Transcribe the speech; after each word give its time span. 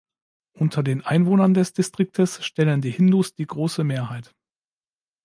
Unter 0.53 0.81
den 0.81 1.05
Einwohnern 1.05 1.53
des 1.53 1.73
Distriktes 1.73 2.43
stellen 2.43 2.81
die 2.81 2.89
Hindus 2.89 3.35
die 3.35 3.45
große 3.45 3.83
Mehrheit. 3.83 4.33